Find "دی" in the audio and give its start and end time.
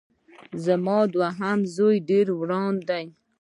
2.89-3.05